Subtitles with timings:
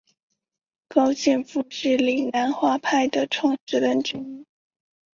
[0.87, 4.47] 高剑父是岭南画派的创始人之一。